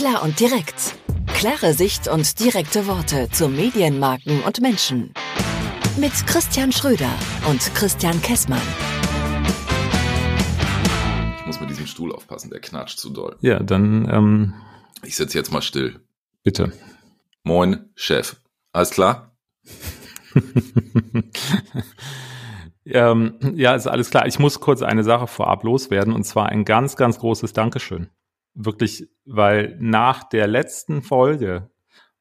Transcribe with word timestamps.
Klar 0.00 0.22
und 0.22 0.40
direkt. 0.40 0.94
Klare 1.26 1.74
Sicht 1.74 2.08
und 2.08 2.40
direkte 2.40 2.86
Worte 2.86 3.28
zu 3.32 3.50
Medienmarken 3.50 4.42
und 4.44 4.62
Menschen. 4.62 5.12
Mit 5.98 6.12
Christian 6.26 6.72
Schröder 6.72 7.10
und 7.50 7.60
Christian 7.74 8.22
Kessmann. 8.22 8.62
Ich 11.38 11.44
muss 11.44 11.60
mit 11.60 11.68
diesem 11.68 11.86
Stuhl 11.86 12.14
aufpassen, 12.14 12.48
der 12.48 12.60
knatscht 12.60 12.98
zu 12.98 13.10
doll. 13.10 13.36
Ja, 13.42 13.62
dann 13.62 14.08
ähm, 14.10 14.54
Ich 15.02 15.16
sitze 15.16 15.36
jetzt 15.36 15.52
mal 15.52 15.60
still. 15.60 16.00
bitte. 16.44 16.72
Moin, 17.42 17.90
Chef. 17.94 18.36
Alles 18.72 18.92
klar? 18.92 19.36
ähm, 22.86 23.34
ja, 23.54 23.74
ist 23.74 23.86
alles 23.86 24.08
klar. 24.08 24.26
Ich 24.26 24.38
muss 24.38 24.60
kurz 24.60 24.80
eine 24.80 25.04
Sache 25.04 25.26
vorab 25.26 25.62
loswerden 25.62 26.14
und 26.14 26.24
zwar 26.24 26.46
ein 26.48 26.64
ganz, 26.64 26.96
ganz 26.96 27.18
großes 27.18 27.52
Dankeschön. 27.52 28.08
Wirklich, 28.54 29.08
weil 29.24 29.76
nach 29.80 30.24
der 30.24 30.46
letzten 30.46 31.02
Folge, 31.02 31.70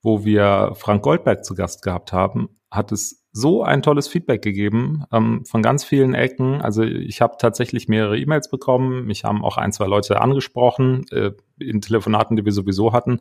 wo 0.01 0.23
wir 0.23 0.73
Frank 0.75 1.03
Goldberg 1.03 1.43
zu 1.43 1.55
Gast 1.55 1.81
gehabt 1.81 2.13
haben, 2.13 2.49
hat 2.71 2.91
es 2.91 3.25
so 3.31 3.63
ein 3.63 3.81
tolles 3.81 4.07
Feedback 4.07 4.41
gegeben 4.41 5.03
ähm, 5.11 5.45
von 5.45 5.61
ganz 5.61 5.83
vielen 5.83 6.13
Ecken. 6.13 6.61
Also 6.61 6.83
ich 6.83 7.21
habe 7.21 7.37
tatsächlich 7.37 7.87
mehrere 7.87 8.17
E-Mails 8.17 8.49
bekommen. 8.49 9.05
Mich 9.05 9.23
haben 9.23 9.43
auch 9.43 9.57
ein, 9.57 9.71
zwei 9.71 9.85
Leute 9.85 10.21
angesprochen 10.21 11.05
äh, 11.11 11.31
in 11.59 11.81
Telefonaten, 11.81 12.35
die 12.35 12.45
wir 12.45 12.51
sowieso 12.51 12.91
hatten. 12.91 13.19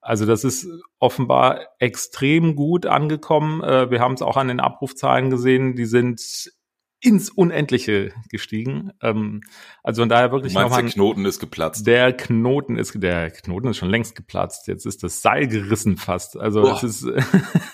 Also 0.00 0.26
das 0.26 0.44
ist 0.44 0.68
offenbar 0.98 1.60
extrem 1.78 2.56
gut 2.56 2.86
angekommen. 2.86 3.62
Äh, 3.62 3.90
wir 3.90 4.00
haben 4.00 4.14
es 4.14 4.22
auch 4.22 4.36
an 4.36 4.48
den 4.48 4.60
Abrufzahlen 4.60 5.30
gesehen. 5.30 5.74
Die 5.74 5.86
sind 5.86 6.52
ins 7.04 7.28
Unendliche 7.28 8.12
gestiegen. 8.30 8.90
Ähm, 9.02 9.42
also 9.82 10.02
von 10.02 10.08
daher 10.08 10.32
wirklich 10.32 10.54
nochmal 10.54 10.70
der 10.70 10.78
ein- 10.78 10.88
Knoten 10.88 11.26
ist 11.26 11.38
geplatzt. 11.38 11.86
der 11.86 12.12
Knoten 12.14 12.78
ist, 12.78 12.94
der 13.02 13.30
Knoten 13.30 13.68
ist 13.68 13.76
schon 13.76 13.90
längst 13.90 14.16
geplatzt. 14.16 14.66
Jetzt 14.68 14.86
ist 14.86 15.02
das 15.02 15.20
Seil 15.20 15.46
gerissen 15.46 15.98
fast. 15.98 16.38
Also 16.38 16.62
Boah. 16.62 16.82
es 16.82 17.02
ist, 17.02 17.06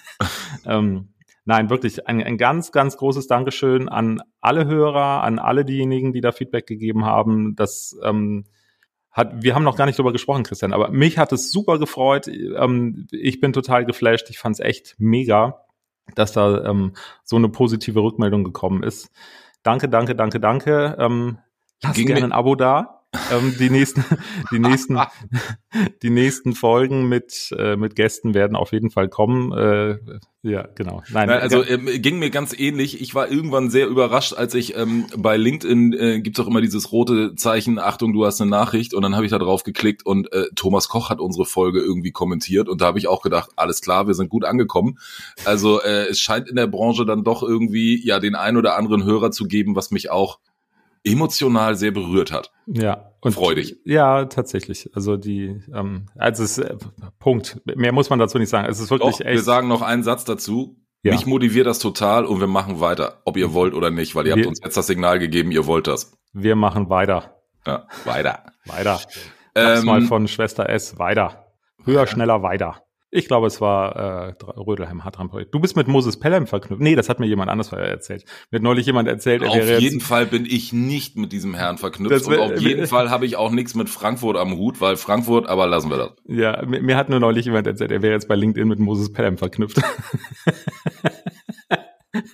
ähm, 0.67 1.09
nein, 1.45 1.71
wirklich 1.71 2.09
ein, 2.09 2.23
ein 2.23 2.39
ganz, 2.39 2.73
ganz 2.73 2.97
großes 2.97 3.29
Dankeschön 3.29 3.89
an 3.89 4.21
alle 4.41 4.67
Hörer, 4.67 5.23
an 5.23 5.39
alle 5.39 5.65
diejenigen, 5.65 6.13
die 6.13 6.21
da 6.21 6.33
Feedback 6.33 6.67
gegeben 6.67 7.05
haben. 7.05 7.55
Das 7.55 7.97
ähm, 8.03 8.47
hat, 9.13 9.43
wir 9.43 9.55
haben 9.55 9.65
noch 9.65 9.77
gar 9.77 9.87
nicht 9.87 9.99
drüber 9.99 10.13
gesprochen, 10.13 10.43
Christian, 10.43 10.73
aber 10.73 10.91
mich 10.91 11.19
hat 11.19 11.33
es 11.33 11.53
super 11.53 11.79
gefreut. 11.79 12.27
Ähm, 12.29 13.07
ich 13.13 13.41
bin 13.41 13.53
total 13.53 13.85
geflasht. 13.85 14.29
Ich 14.31 14.39
fand 14.39 14.55
es 14.57 14.61
echt 14.61 14.97
mega, 14.99 15.65
dass 16.15 16.33
da 16.33 16.65
ähm, 16.65 16.93
so 17.25 17.37
eine 17.37 17.49
positive 17.49 18.01
Rückmeldung 18.01 18.45
gekommen 18.45 18.83
ist. 18.83 19.11
Danke, 19.63 19.89
danke, 19.89 20.15
danke, 20.15 20.41
danke. 20.41 20.97
Ähm, 20.99 21.39
lasst 21.83 22.05
gerne 22.07 22.25
ein 22.25 22.33
Abo 22.33 22.55
da. 22.55 23.00
Ähm, 23.33 23.57
die 23.59 23.71
nächsten, 23.71 24.05
die 24.53 24.61
nächsten, 24.61 24.99
die 26.03 26.11
nächsten 26.11 26.55
Folgen 26.55 27.09
mit 27.09 27.53
äh, 27.59 27.77
mit 27.77 27.97
Gästen 27.97 28.35
werden 28.35 28.57
auf 28.57 28.73
jeden 28.73 28.91
Fall 28.91 29.09
kommen. 29.09 29.53
Äh, 29.53 29.99
ja, 30.43 30.69
genau. 30.75 31.03
Nein, 31.11 31.29
Nein, 31.29 31.41
also 31.41 31.63
äh, 31.63 31.75
ähm, 31.75 32.01
ging 32.01 32.19
mir 32.19 32.31
ganz 32.31 32.59
ähnlich. 32.59 33.01
Ich 33.01 33.15
war 33.15 33.29
irgendwann 33.29 33.69
sehr 33.69 33.89
überrascht, 33.89 34.33
als 34.33 34.55
ich 34.55 34.77
ähm, 34.77 35.07
bei 35.17 35.37
LinkedIn 35.37 35.93
äh, 35.93 36.21
gibt's 36.21 36.39
auch 36.39 36.47
immer 36.47 36.61
dieses 36.61 36.93
rote 36.93 37.35
Zeichen, 37.35 37.79
Achtung, 37.81 38.13
du 38.13 38.25
hast 38.25 38.41
eine 38.41 38.49
Nachricht 38.49 38.95
und 38.95 39.03
dann 39.03 39.17
habe 39.17 39.27
ich 39.27 39.33
da 39.33 39.39
drauf 39.39 39.65
geklickt 39.65 40.07
und 40.07 40.33
äh, 40.33 40.45
Thomas 40.55 40.89
Koch 40.89 41.11
hat 41.11 41.21
unsere 41.21 41.45
Folge 41.45 41.81
irgendwie 41.81 42.13
kommentiert 42.13 42.69
und 42.69 42.81
da 42.81 42.87
habe 42.87 42.99
ich 42.99 43.09
auch 43.09 43.23
gedacht, 43.23 43.51
alles 43.57 43.81
klar, 43.81 44.07
wir 44.07 44.15
sind 44.15 44.31
gut 44.31 44.45
angekommen. 44.45 44.99
Also 45.45 45.83
äh, 45.83 46.07
es 46.07 46.21
scheint 46.21 46.49
in 46.49 46.57
der 46.57 46.69
Branche 46.69 47.05
dann 47.05 47.25
doch 47.25 47.43
irgendwie 47.43 48.01
ja 48.07 48.21
den 48.21 48.37
ein 48.37 48.57
oder 48.57 48.77
anderen 48.77 49.05
Hörer 49.05 49.33
zu 49.33 49.45
geben, 49.45 49.75
was 49.75 49.91
mich 49.91 50.11
auch 50.11 50.39
emotional 51.05 51.75
sehr 51.77 51.91
berührt 51.91 52.33
hat. 52.33 52.53
ja 52.67 53.07
und 53.23 53.33
freudig. 53.33 53.77
Ja, 53.85 54.25
tatsächlich. 54.25 54.89
Also 54.95 55.19
die, 55.19 55.61
ähm, 55.75 56.07
also 56.17 56.43
es 56.43 56.57
äh, 56.57 56.77
Punkt. 57.19 57.61
Mehr 57.67 57.93
muss 57.93 58.09
man 58.09 58.19
dazu 58.19 58.39
nicht 58.39 58.49
sagen. 58.49 58.67
Es 58.67 58.81
ist 58.81 58.91
wirklich 58.91 59.13
Doch, 59.17 59.21
echt. 59.21 59.31
wir 59.35 59.43
sagen 59.43 59.69
noch 59.69 59.83
einen 59.83 60.03
Satz 60.03 60.25
dazu. 60.25 60.79
Ja. 61.03 61.13
Mich 61.13 61.27
motiviert 61.27 61.67
das 61.67 61.81
total 61.81 62.25
und 62.25 62.41
wir 62.41 62.47
machen 62.47 62.81
weiter, 62.81 63.21
ob 63.27 63.37
ihr 63.37 63.53
wollt 63.53 63.75
oder 63.75 63.91
nicht, 63.91 64.15
weil 64.15 64.27
ihr 64.27 64.37
Wir- 64.37 64.43
habt 64.45 64.49
uns 64.49 64.61
jetzt 64.65 64.77
das 64.77 64.87
Signal 64.87 65.19
gegeben, 65.19 65.51
ihr 65.51 65.67
wollt 65.67 65.87
das. 65.87 66.17
wir 66.33 66.57
machen 66.57 66.89
weiter, 66.89 67.37
Ja, 67.67 67.87
weiter. 68.05 68.45
weiter. 68.67 69.01
Ähm, 69.55 69.85
mal 69.85 70.01
von 70.03 70.27
Schwester 70.29 70.69
S. 70.71 70.99
Weiter. 70.99 71.47
Höher, 71.85 72.07
schneller, 72.07 72.43
weiter. 72.43 72.83
Ich 73.13 73.27
glaube, 73.27 73.49
es 73.49 73.61
war 73.61 73.97
äh, 73.97 74.35
Rödelheim 74.45 75.03
Hartram-Projekt. 75.05 75.53
Du 75.53 75.59
bist 75.59 75.75
mit 75.75 75.89
Moses 75.89 76.21
Pelham 76.21 76.47
verknüpft. 76.47 76.81
Nee, 76.81 76.95
das 76.95 77.09
hat 77.09 77.19
mir 77.19 77.27
jemand 77.27 77.51
anders 77.51 77.73
erzählt. 77.73 78.25
Mir 78.51 78.59
hat 78.59 78.63
neulich 78.63 78.87
jemand 78.87 79.09
erzählt, 79.09 79.43
er 79.43 79.51
Auf 79.51 79.57
wäre 79.57 79.81
jeden 79.81 79.99
jetzt, 79.99 80.07
Fall 80.07 80.27
bin 80.27 80.47
ich 80.47 80.73
nicht 80.73 81.17
mit 81.17 81.33
diesem 81.33 81.55
Herrn 81.55 81.77
verknüpft 81.77 82.15
Das 82.15 82.29
und 82.29 82.39
auf 82.39 82.61
jeden 82.61 82.87
Fall 82.87 83.11
habe 83.11 83.27
ich 83.27 83.35
auch 83.35 83.51
nichts 83.51 83.75
mit 83.75 83.91
Frankfurt 83.91 84.37
am 84.37 84.57
Hut, 84.57 84.81
weil 84.81 84.97
Frankfurt, 84.97 85.49
aber 85.49 85.67
lassen 85.67 85.91
wir 85.91 85.97
das. 85.97 86.11
ja, 86.29 86.65
mir, 86.65 86.83
mir 86.83 86.97
hat 86.97 87.09
nur 87.09 87.19
neulich 87.19 87.47
jemand 87.47 87.67
erzählt, 87.67 87.91
er 87.91 88.03
wäre 88.03 88.13
jetzt 88.13 88.29
bei 88.29 88.37
LinkedIn 88.37 88.69
mit 88.69 88.79
Moses 88.79 89.13
Pelham 89.13 89.39
verknüpft. 89.39 89.81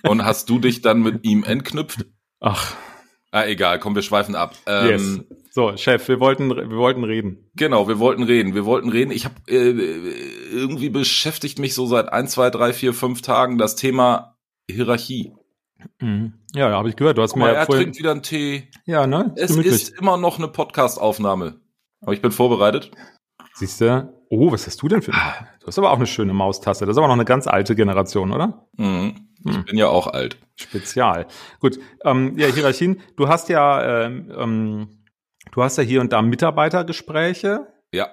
Und 0.03 0.25
hast 0.25 0.49
du 0.49 0.59
dich 0.59 0.81
dann 0.81 1.01
mit 1.01 1.23
ihm 1.25 1.43
entknüpft? 1.43 2.05
Ach, 2.39 2.75
Ah, 3.31 3.45
egal, 3.45 3.77
komm, 3.77 3.93
wir 3.93 4.01
schweifen 4.03 4.35
ab. 4.35 4.55
Ähm, 4.65 4.87
yes. 4.89 5.19
So, 5.57 5.75
Chef, 5.75 6.07
wir 6.07 6.19
wollten, 6.19 6.49
wir 6.55 6.77
wollten 6.77 7.03
reden. 7.03 7.49
Genau, 7.55 7.87
wir 7.87 7.97
wollten 7.97 8.21
reden. 8.21 8.53
Wir 8.53 8.65
wollten 8.65 8.89
reden. 8.89 9.09
Ich 9.09 9.25
habe 9.25 9.33
äh, 9.47 9.71
irgendwie 10.51 10.89
beschäftigt 10.89 11.57
mich 11.57 11.73
so 11.73 11.87
seit 11.87 12.13
ein, 12.13 12.27
zwei, 12.27 12.51
drei, 12.51 12.73
vier, 12.73 12.93
fünf 12.93 13.23
Tagen 13.23 13.57
das 13.57 13.75
Thema 13.75 14.37
Hierarchie. 14.69 15.33
Mhm. 15.99 16.33
Ja, 16.53 16.69
habe 16.69 16.89
ich 16.89 16.95
gehört. 16.95 17.17
Du 17.17 17.23
hast 17.23 17.35
mir 17.35 17.45
mal, 17.45 17.53
ja 17.53 17.61
er 17.61 17.65
vorhin, 17.65 17.85
trinkt 17.85 17.97
wieder 17.97 18.11
einen 18.11 18.21
Tee. 18.21 18.67
ja, 18.85 19.07
ne? 19.07 19.33
Es 19.35 19.49
Gemütlich. 19.49 19.73
ist 19.73 19.99
immer 19.99 20.15
noch 20.17 20.37
eine 20.37 20.47
Podcast-Aufnahme. 20.47 21.59
Aber 22.01 22.13
ich 22.13 22.21
bin 22.21 22.31
vorbereitet. 22.31 22.91
Siehst 23.55 23.81
du? 23.81 24.13
Oh, 24.29 24.51
was 24.51 24.67
hast 24.67 24.79
du 24.83 24.87
denn 24.87 25.01
für 25.01 25.15
eine? 25.15 25.47
Du 25.59 25.65
hast 25.65 25.79
aber 25.79 25.89
auch 25.89 25.95
eine 25.97 26.05
schöne 26.05 26.33
Maustasse. 26.33 26.85
Das 26.85 26.93
ist 26.93 26.97
aber 26.99 27.07
noch 27.07 27.15
eine 27.15 27.25
ganz 27.25 27.47
alte 27.47 27.73
Generation, 27.75 28.31
oder? 28.31 28.67
Mhm. 28.77 29.15
Ich 29.43 29.55
Hm. 29.55 29.65
bin 29.65 29.77
ja 29.79 29.87
auch 29.87 30.05
alt. 30.05 30.37
Spezial. 30.55 31.25
Gut. 31.59 31.79
Ähm, 32.05 32.37
ja, 32.37 32.45
Hierarchien. 32.45 33.01
Du 33.15 33.27
hast 33.27 33.49
ja, 33.49 34.03
ähm, 34.05 34.31
ähm, 34.37 34.89
du 35.51 35.63
hast 35.63 35.77
ja 35.77 35.83
hier 35.83 36.01
und 36.01 36.13
da 36.13 36.21
Mitarbeitergespräche 36.21 37.67
Ja, 37.93 38.09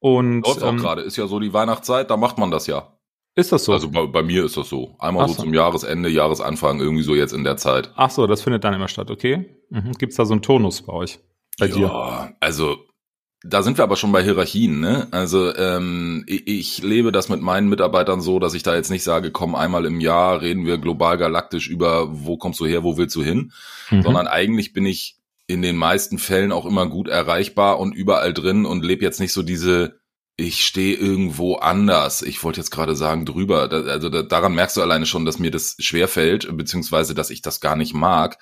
und 0.00 0.46
läuft 0.46 0.62
auch 0.62 0.68
ähm, 0.70 0.76
gerade. 0.78 1.02
Ist 1.02 1.16
ja 1.16 1.26
so 1.26 1.40
die 1.40 1.52
Weihnachtszeit, 1.52 2.10
da 2.10 2.16
macht 2.16 2.38
man 2.38 2.50
das 2.50 2.66
ja. 2.66 2.96
ist 3.36 3.52
das 3.52 3.64
so? 3.64 3.72
Also 3.72 3.90
bei, 3.90 4.06
bei 4.06 4.22
mir 4.22 4.44
ist 4.44 4.56
das 4.56 4.68
so. 4.68 4.96
Einmal 4.98 5.28
so 5.28 5.34
so. 5.34 5.42
zum 5.42 5.54
Jahresende, 5.54 6.08
Jahresanfang, 6.08 6.80
irgendwie 6.80 7.02
so 7.04 7.14
jetzt 7.14 7.32
in 7.32 7.44
der 7.44 7.56
Zeit. 7.56 7.90
Ach 7.96 8.10
so, 8.10 8.26
das 8.26 8.42
findet 8.42 8.64
dann 8.64 8.74
immer 8.74 8.88
statt. 8.88 9.10
Okay. 9.10 9.56
Mhm. 9.70 9.92
Gibt's 9.92 10.16
da 10.16 10.24
so 10.24 10.32
einen 10.34 10.42
Turnus 10.42 10.82
bei 10.82 10.92
euch? 10.92 11.18
Bei 11.58 11.68
dir? 11.68 11.86
ja, 11.86 12.32
also 12.40 12.76
da 13.46 13.62
sind 13.62 13.76
wir 13.78 13.84
aber 13.84 13.96
schon 13.96 14.10
bei 14.10 14.22
Hierarchien, 14.24 14.80
ne? 14.80 15.06
Also 15.10 15.54
ähm, 15.54 16.24
ich, 16.26 16.46
ich 16.46 16.82
lebe 16.82 17.12
das 17.12 17.28
mit 17.28 17.42
meinen 17.42 17.68
Mitarbeitern 17.68 18.22
so, 18.22 18.38
dass 18.38 18.54
ich 18.54 18.62
da 18.62 18.74
jetzt 18.74 18.90
nicht 18.90 19.04
sage, 19.04 19.30
komm, 19.30 19.54
einmal 19.54 19.84
im 19.84 20.00
Jahr 20.00 20.40
reden 20.40 20.64
wir 20.64 20.78
global 20.78 21.18
galaktisch 21.18 21.68
über, 21.68 22.08
wo 22.10 22.38
kommst 22.38 22.58
du 22.60 22.66
her, 22.66 22.82
wo 22.84 22.96
willst 22.96 23.14
du 23.16 23.22
hin, 23.22 23.52
Mhm. 23.90 24.02
sondern 24.02 24.26
eigentlich 24.28 24.72
bin 24.72 24.86
ich 24.86 25.18
in 25.46 25.62
den 25.62 25.76
meisten 25.76 26.18
Fällen 26.18 26.52
auch 26.52 26.66
immer 26.66 26.86
gut 26.88 27.08
erreichbar 27.08 27.78
und 27.78 27.94
überall 27.94 28.32
drin 28.32 28.64
und 28.64 28.84
lebe 28.84 29.04
jetzt 29.04 29.20
nicht 29.20 29.32
so 29.32 29.42
diese 29.42 30.00
ich 30.36 30.66
stehe 30.66 30.96
irgendwo 30.96 31.56
anders. 31.56 32.22
Ich 32.22 32.42
wollte 32.42 32.60
jetzt 32.60 32.70
gerade 32.70 32.96
sagen 32.96 33.24
drüber. 33.24 33.68
Da, 33.68 33.82
also 33.82 34.08
da, 34.08 34.22
daran 34.22 34.54
merkst 34.54 34.76
du 34.76 34.82
alleine 34.82 35.06
schon, 35.06 35.24
dass 35.24 35.38
mir 35.38 35.50
das 35.50 35.76
schwer 35.78 36.08
fällt, 36.08 36.56
beziehungsweise 36.56 37.14
dass 37.14 37.30
ich 37.30 37.40
das 37.40 37.60
gar 37.60 37.76
nicht 37.76 37.94
mag. 37.94 38.38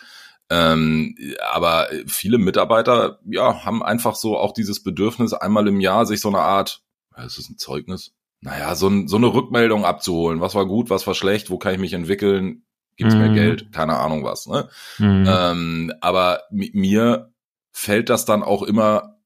Ähm, 0.49 1.15
aber 1.53 1.89
viele 2.07 2.39
Mitarbeiter, 2.39 3.19
ja, 3.27 3.65
haben 3.65 3.83
einfach 3.83 4.15
so 4.15 4.39
auch 4.39 4.53
dieses 4.53 4.83
Bedürfnis, 4.83 5.35
einmal 5.35 5.69
im 5.69 5.81
Jahr 5.81 6.07
sich 6.07 6.21
so 6.21 6.29
eine 6.29 6.41
Art, 6.41 6.83
ist 7.17 7.39
das 7.39 7.51
ein 7.51 7.59
Zeugnis? 7.59 8.13
Naja, 8.41 8.75
so, 8.75 8.89
ein, 8.89 9.07
so 9.07 9.17
eine 9.17 9.33
Rückmeldung 9.33 9.85
abzuholen. 9.85 10.41
Was 10.41 10.55
war 10.55 10.67
gut, 10.67 10.91
was 10.91 11.07
war 11.07 11.15
schlecht, 11.15 11.51
wo 11.51 11.59
kann 11.59 11.75
ich 11.75 11.81
mich 11.81 11.93
entwickeln? 11.93 12.65
Gibt's 13.03 13.15
mehr 13.15 13.31
Mhm. 13.31 13.35
Geld? 13.35 13.73
Keine 13.73 13.97
Ahnung 13.99 14.25
was. 14.25 14.47
Ne? 14.47 14.69
Mhm. 14.99 15.27
Ähm, 15.29 15.93
aber 16.01 16.43
mi- 16.51 16.71
mir 16.75 17.33
fällt 17.73 18.09
das 18.09 18.25
dann 18.25 18.43
auch 18.43 18.63
immer 18.63 19.17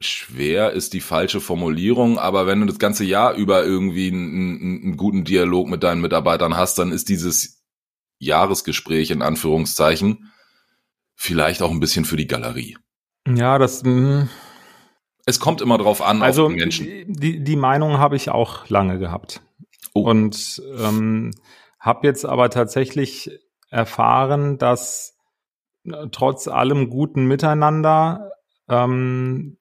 schwer, 0.00 0.72
ist 0.72 0.92
die 0.92 1.00
falsche 1.00 1.40
Formulierung, 1.40 2.18
aber 2.18 2.46
wenn 2.46 2.60
du 2.60 2.66
das 2.66 2.78
ganze 2.78 3.04
Jahr 3.04 3.34
über 3.34 3.64
irgendwie 3.64 4.08
einen, 4.08 4.28
einen, 4.60 4.82
einen 4.82 4.96
guten 4.96 5.24
Dialog 5.24 5.68
mit 5.68 5.82
deinen 5.82 6.00
Mitarbeitern 6.02 6.56
hast, 6.56 6.78
dann 6.78 6.92
ist 6.92 7.08
dieses 7.08 7.62
Jahresgespräch 8.18 9.10
in 9.10 9.22
Anführungszeichen 9.22 10.30
vielleicht 11.14 11.62
auch 11.62 11.70
ein 11.70 11.80
bisschen 11.80 12.04
für 12.04 12.16
die 12.16 12.26
Galerie. 12.26 12.76
ja, 13.26 13.58
das. 13.58 13.82
mh. 13.84 14.28
Es 15.26 15.40
kommt 15.40 15.62
immer 15.62 15.78
drauf 15.78 16.02
an, 16.02 16.22
Also 16.22 16.44
auf 16.44 16.50
den 16.50 16.58
Menschen. 16.58 16.86
die, 17.08 17.42
die 17.42 17.56
Meinung 17.56 17.96
habe 17.96 18.14
ich 18.16 18.28
auch 18.28 18.68
lange 18.68 18.98
gehabt. 18.98 19.40
Oh. 19.94 20.02
Und 20.02 20.60
ähm, 20.78 21.30
habe 21.84 22.06
jetzt 22.06 22.24
aber 22.24 22.48
tatsächlich 22.48 23.30
erfahren, 23.68 24.56
dass 24.56 25.18
äh, 25.84 26.08
trotz 26.10 26.48
allem 26.48 26.88
guten 26.88 27.26
Miteinander 27.26 28.30
ähm, 28.68 29.58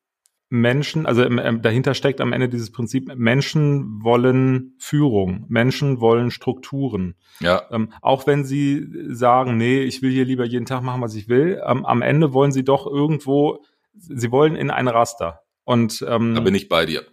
Menschen, 0.49 1.05
also 1.05 1.23
ähm, 1.23 1.61
dahinter 1.61 1.95
steckt 1.95 2.21
am 2.21 2.31
Ende 2.31 2.47
dieses 2.47 2.71
Prinzip, 2.71 3.13
Menschen 3.15 4.03
wollen 4.03 4.75
Führung, 4.77 5.45
Menschen 5.49 5.99
wollen 5.99 6.31
Strukturen. 6.31 7.15
Ja, 7.39 7.63
Ähm, 7.71 7.91
auch 8.01 8.25
wenn 8.27 8.45
sie 8.45 8.87
sagen, 9.09 9.57
nee, 9.57 9.81
ich 9.81 10.01
will 10.01 10.11
hier 10.11 10.25
lieber 10.25 10.45
jeden 10.45 10.65
Tag 10.65 10.83
machen, 10.83 11.01
was 11.01 11.15
ich 11.15 11.27
will, 11.27 11.61
ähm, 11.65 11.85
am 11.85 12.01
Ende 12.01 12.33
wollen 12.33 12.51
sie 12.51 12.63
doch 12.63 12.85
irgendwo, 12.85 13.63
sie 13.95 14.31
wollen 14.31 14.55
in 14.55 14.69
ein 14.69 14.87
Raster. 14.87 15.41
Und 15.65 16.05
ähm, 16.07 16.35
da 16.35 16.41
bin 16.41 16.55
ich 16.55 16.69
bei 16.69 16.85
dir. 16.85 17.03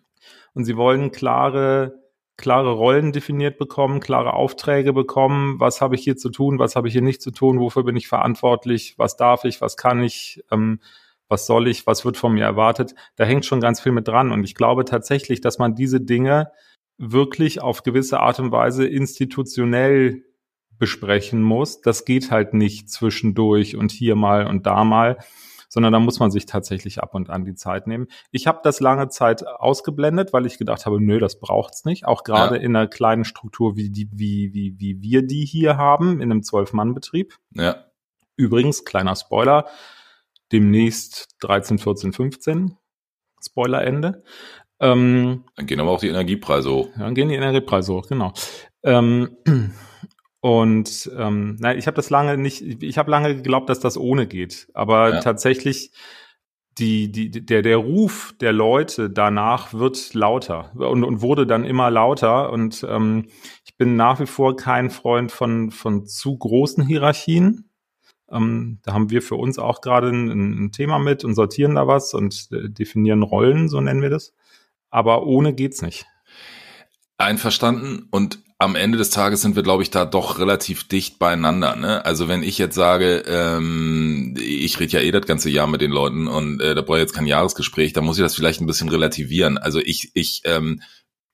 und 0.54 0.64
sie 0.66 0.76
wollen 0.76 1.10
klare 1.10 1.99
klare 2.40 2.72
Rollen 2.72 3.12
definiert 3.12 3.58
bekommen, 3.58 4.00
klare 4.00 4.32
Aufträge 4.32 4.92
bekommen, 4.92 5.60
was 5.60 5.80
habe 5.80 5.94
ich 5.94 6.02
hier 6.02 6.16
zu 6.16 6.30
tun, 6.30 6.58
was 6.58 6.74
habe 6.74 6.88
ich 6.88 6.92
hier 6.92 7.02
nicht 7.02 7.22
zu 7.22 7.30
tun, 7.30 7.60
wofür 7.60 7.84
bin 7.84 7.96
ich 7.96 8.08
verantwortlich, 8.08 8.94
was 8.96 9.16
darf 9.16 9.44
ich, 9.44 9.60
was 9.60 9.76
kann 9.76 10.02
ich, 10.02 10.42
ähm, 10.50 10.80
was 11.28 11.46
soll 11.46 11.68
ich, 11.68 11.86
was 11.86 12.04
wird 12.04 12.16
von 12.16 12.32
mir 12.32 12.44
erwartet. 12.44 12.94
Da 13.16 13.24
hängt 13.24 13.46
schon 13.46 13.60
ganz 13.60 13.80
viel 13.80 13.92
mit 13.92 14.08
dran. 14.08 14.32
Und 14.32 14.42
ich 14.42 14.54
glaube 14.54 14.84
tatsächlich, 14.84 15.40
dass 15.40 15.58
man 15.58 15.76
diese 15.76 16.00
Dinge 16.00 16.50
wirklich 16.98 17.60
auf 17.60 17.82
gewisse 17.82 18.20
Art 18.20 18.40
und 18.40 18.50
Weise 18.50 18.86
institutionell 18.86 20.24
besprechen 20.78 21.42
muss. 21.42 21.82
Das 21.82 22.04
geht 22.04 22.30
halt 22.30 22.54
nicht 22.54 22.90
zwischendurch 22.90 23.76
und 23.76 23.92
hier 23.92 24.16
mal 24.16 24.46
und 24.46 24.66
da 24.66 24.82
mal, 24.82 25.18
sondern 25.70 25.92
da 25.92 26.00
muss 26.00 26.18
man 26.18 26.30
sich 26.30 26.44
tatsächlich 26.44 27.00
ab 27.00 27.14
und 27.14 27.30
an 27.30 27.44
die 27.44 27.54
Zeit 27.54 27.86
nehmen. 27.86 28.08
Ich 28.32 28.46
habe 28.46 28.60
das 28.62 28.80
lange 28.80 29.08
Zeit 29.08 29.46
ausgeblendet, 29.46 30.32
weil 30.32 30.44
ich 30.44 30.58
gedacht 30.58 30.84
habe, 30.84 31.00
nö, 31.00 31.18
das 31.18 31.38
braucht's 31.38 31.84
nicht. 31.84 32.04
Auch 32.04 32.24
gerade 32.24 32.56
ja. 32.56 32.62
in 32.62 32.76
einer 32.76 32.88
kleinen 32.88 33.24
Struktur 33.24 33.76
wie 33.76 33.88
die, 33.88 34.08
wie, 34.12 34.52
wie, 34.52 34.78
wie 34.78 35.00
wir 35.00 35.22
die 35.22 35.46
hier 35.46 35.76
haben, 35.76 36.20
in 36.20 36.30
einem 36.30 36.42
Zwölf-Mann-Betrieb. 36.42 37.34
Ja. 37.54 37.86
Übrigens, 38.36 38.84
kleiner 38.84 39.14
Spoiler, 39.14 39.66
demnächst 40.50 41.36
13, 41.40 41.78
14, 41.78 42.12
15. 42.12 42.76
Spoilerende. 43.42 44.24
Ähm, 44.80 45.44
dann 45.54 45.66
gehen 45.66 45.78
aber 45.78 45.90
auch 45.90 46.00
die 46.00 46.08
Energiepreise 46.08 46.70
hoch. 46.70 46.88
Dann 46.98 47.14
gehen 47.14 47.28
die 47.28 47.36
Energiepreise 47.36 47.94
hoch, 47.94 48.08
genau. 48.08 48.32
Ähm, 48.82 49.36
und 50.40 51.10
ähm, 51.16 51.56
nein, 51.60 51.78
ich 51.78 51.86
habe 51.86 51.96
das 51.96 52.08
lange 52.08 52.38
nicht, 52.38 52.82
ich 52.82 52.96
habe 52.96 53.10
lange 53.10 53.36
geglaubt, 53.36 53.68
dass 53.68 53.78
das 53.80 53.98
ohne 53.98 54.26
geht. 54.26 54.68
Aber 54.72 55.14
ja. 55.14 55.20
tatsächlich, 55.20 55.92
die, 56.78 57.12
die, 57.12 57.30
der, 57.30 57.60
der 57.60 57.76
Ruf 57.76 58.34
der 58.40 58.52
Leute 58.52 59.10
danach 59.10 59.74
wird 59.74 60.14
lauter 60.14 60.72
und, 60.74 61.04
und 61.04 61.20
wurde 61.20 61.46
dann 61.46 61.64
immer 61.64 61.90
lauter. 61.90 62.50
Und 62.52 62.86
ähm, 62.88 63.26
ich 63.66 63.76
bin 63.76 63.96
nach 63.96 64.18
wie 64.18 64.26
vor 64.26 64.56
kein 64.56 64.88
Freund 64.88 65.30
von, 65.30 65.70
von 65.70 66.06
zu 66.06 66.38
großen 66.38 66.86
Hierarchien. 66.86 67.68
Ähm, 68.30 68.78
da 68.82 68.94
haben 68.94 69.10
wir 69.10 69.20
für 69.20 69.34
uns 69.34 69.58
auch 69.58 69.82
gerade 69.82 70.08
ein, 70.08 70.30
ein, 70.30 70.72
Thema 70.72 70.98
mit 70.98 71.22
und 71.22 71.34
sortieren 71.34 71.74
da 71.74 71.86
was 71.86 72.14
und 72.14 72.48
äh, 72.52 72.70
definieren 72.70 73.22
Rollen, 73.22 73.68
so 73.68 73.80
nennen 73.82 74.00
wir 74.00 74.10
das. 74.10 74.32
Aber 74.88 75.26
ohne 75.26 75.52
geht's 75.52 75.82
nicht. 75.82 76.06
Einverstanden. 77.18 78.06
Und 78.10 78.42
am 78.60 78.74
Ende 78.74 78.98
des 78.98 79.08
Tages 79.08 79.40
sind 79.40 79.56
wir, 79.56 79.62
glaube 79.62 79.82
ich, 79.82 79.90
da 79.90 80.04
doch 80.04 80.38
relativ 80.38 80.86
dicht 80.86 81.18
beieinander. 81.18 81.76
Ne? 81.76 82.04
Also 82.04 82.28
wenn 82.28 82.42
ich 82.42 82.58
jetzt 82.58 82.74
sage, 82.74 83.24
ähm, 83.26 84.36
ich 84.38 84.78
rede 84.78 84.92
ja 84.92 85.00
eh 85.00 85.10
das 85.10 85.24
ganze 85.24 85.48
Jahr 85.48 85.66
mit 85.66 85.80
den 85.80 85.90
Leuten 85.90 86.28
und 86.28 86.60
äh, 86.60 86.74
da 86.74 86.82
brauche 86.82 86.98
ich 86.98 87.02
jetzt 87.02 87.14
kein 87.14 87.26
Jahresgespräch, 87.26 87.94
da 87.94 88.02
muss 88.02 88.18
ich 88.18 88.22
das 88.22 88.34
vielleicht 88.34 88.60
ein 88.60 88.66
bisschen 88.66 88.90
relativieren. 88.90 89.56
Also 89.56 89.80
ich, 89.80 90.10
ich 90.12 90.42
ähm, 90.44 90.82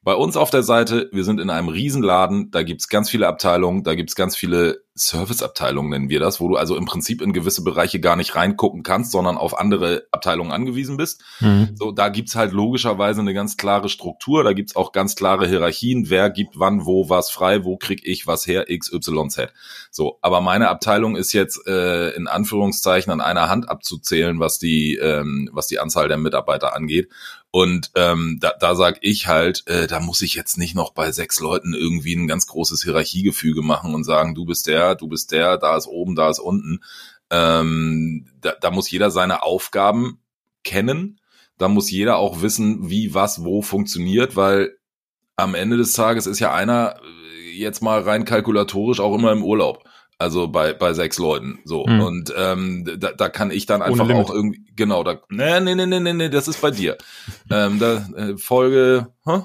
bei 0.02 0.14
uns 0.14 0.36
auf 0.36 0.50
der 0.50 0.62
Seite, 0.62 1.10
wir 1.12 1.24
sind 1.24 1.40
in 1.40 1.50
einem 1.50 1.66
Riesenladen, 1.66 2.52
da 2.52 2.62
gibt's 2.62 2.86
ganz 2.86 3.10
viele 3.10 3.26
Abteilungen, 3.26 3.82
da 3.82 3.96
gibt's 3.96 4.14
ganz 4.14 4.36
viele 4.36 4.85
Serviceabteilungen, 4.96 5.90
nennen 5.90 6.08
wir 6.08 6.20
das, 6.20 6.40
wo 6.40 6.48
du 6.48 6.56
also 6.56 6.76
im 6.76 6.86
Prinzip 6.86 7.20
in 7.20 7.32
gewisse 7.32 7.62
Bereiche 7.62 8.00
gar 8.00 8.16
nicht 8.16 8.34
reingucken 8.34 8.82
kannst, 8.82 9.12
sondern 9.12 9.36
auf 9.36 9.58
andere 9.58 10.06
Abteilungen 10.10 10.52
angewiesen 10.52 10.96
bist. 10.96 11.22
Mhm. 11.40 11.70
So, 11.74 11.92
da 11.92 12.08
gibt's 12.08 12.34
halt 12.34 12.52
logischerweise 12.52 13.20
eine 13.20 13.34
ganz 13.34 13.56
klare 13.56 13.88
Struktur, 13.88 14.42
da 14.42 14.54
gibt's 14.54 14.74
auch 14.74 14.92
ganz 14.92 15.14
klare 15.14 15.46
Hierarchien, 15.46 16.08
wer 16.08 16.30
gibt 16.30 16.58
wann, 16.58 16.86
wo 16.86 17.10
was 17.10 17.30
frei, 17.30 17.64
wo 17.64 17.76
krieg 17.76 18.00
ich 18.04 18.26
was 18.26 18.46
her, 18.46 18.70
X, 18.70 18.92
Y, 18.92 19.28
Z. 19.30 19.52
So, 19.90 20.18
aber 20.22 20.40
meine 20.40 20.68
Abteilung 20.68 21.14
ist 21.16 21.32
jetzt 21.32 21.66
äh, 21.66 22.10
in 22.10 22.26
Anführungszeichen 22.26 23.12
an 23.12 23.20
einer 23.20 23.48
Hand 23.48 23.68
abzuzählen, 23.68 24.40
was 24.40 24.58
die, 24.58 24.96
ähm, 24.96 25.50
was 25.52 25.66
die 25.66 25.78
Anzahl 25.78 26.08
der 26.08 26.16
Mitarbeiter 26.18 26.74
angeht. 26.74 27.10
Und 27.50 27.90
ähm, 27.94 28.36
da, 28.38 28.52
da 28.60 28.74
sage 28.74 28.98
ich 29.00 29.28
halt, 29.28 29.66
äh, 29.66 29.86
da 29.86 29.98
muss 29.98 30.20
ich 30.20 30.34
jetzt 30.34 30.58
nicht 30.58 30.74
noch 30.74 30.92
bei 30.92 31.10
sechs 31.10 31.40
Leuten 31.40 31.72
irgendwie 31.72 32.14
ein 32.14 32.26
ganz 32.26 32.46
großes 32.46 32.82
Hierarchiegefüge 32.82 33.62
machen 33.62 33.94
und 33.94 34.04
sagen, 34.04 34.34
du 34.34 34.44
bist 34.44 34.66
der, 34.66 34.85
du 34.94 35.08
bist 35.08 35.32
der, 35.32 35.58
da 35.58 35.76
ist 35.76 35.86
oben, 35.86 36.14
da 36.14 36.30
ist 36.30 36.38
unten. 36.38 36.82
Ähm, 37.30 38.28
da, 38.40 38.52
da 38.60 38.70
muss 38.70 38.90
jeder 38.90 39.10
seine 39.10 39.42
Aufgaben 39.42 40.20
kennen. 40.64 41.20
Da 41.58 41.68
muss 41.68 41.90
jeder 41.90 42.18
auch 42.18 42.42
wissen, 42.42 42.90
wie 42.90 43.14
was 43.14 43.44
wo 43.44 43.62
funktioniert, 43.62 44.36
weil 44.36 44.76
am 45.36 45.54
Ende 45.54 45.76
des 45.76 45.92
Tages 45.92 46.26
ist 46.26 46.40
ja 46.40 46.52
einer 46.52 46.96
äh, 47.02 47.58
jetzt 47.58 47.82
mal 47.82 48.00
rein 48.00 48.24
kalkulatorisch 48.24 49.00
auch 49.00 49.14
immer 49.14 49.32
im 49.32 49.42
Urlaub. 49.42 49.84
Also 50.18 50.48
bei, 50.48 50.72
bei 50.72 50.94
sechs 50.94 51.18
Leuten. 51.18 51.58
So. 51.64 51.84
Hm. 51.86 52.00
Und 52.00 52.34
ähm, 52.36 52.90
da, 52.98 53.12
da 53.12 53.28
kann 53.28 53.50
ich 53.50 53.66
dann 53.66 53.82
einfach 53.82 54.08
auch 54.10 54.30
irgendwie, 54.30 54.64
genau, 54.74 55.04
da. 55.04 55.20
Nee, 55.28 55.60
nee, 55.60 55.74
nee, 55.74 55.84
nee, 55.86 56.00
nee, 56.00 56.12
nee, 56.14 56.28
das 56.30 56.48
ist 56.48 56.62
bei 56.62 56.70
dir. 56.70 56.96
ähm, 57.50 57.78
da, 57.78 58.06
äh, 58.16 58.36
Folge 58.38 59.08
huh? 59.26 59.44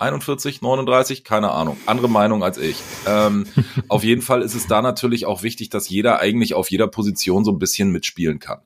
41, 0.00 0.62
39, 0.62 1.24
keine 1.24 1.50
Ahnung. 1.50 1.76
Andere 1.86 2.08
Meinung 2.08 2.42
als 2.42 2.58
ich. 2.58 2.76
Ähm, 3.06 3.46
auf 3.88 4.02
jeden 4.02 4.22
Fall 4.22 4.42
ist 4.42 4.54
es 4.54 4.66
da 4.66 4.82
natürlich 4.82 5.26
auch 5.26 5.42
wichtig, 5.42 5.68
dass 5.68 5.88
jeder 5.88 6.20
eigentlich 6.20 6.54
auf 6.54 6.70
jeder 6.70 6.86
Position 6.86 7.44
so 7.44 7.52
ein 7.52 7.58
bisschen 7.58 7.90
mitspielen 7.90 8.38
kann. 8.38 8.60